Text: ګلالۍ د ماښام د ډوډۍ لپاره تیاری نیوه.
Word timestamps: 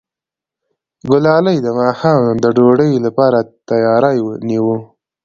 ګلالۍ 1.09 1.57
د 1.61 1.67
ماښام 1.79 2.21
د 2.43 2.45
ډوډۍ 2.55 2.93
لپاره 3.05 3.39
تیاری 3.69 4.17
نیوه. 4.47 4.77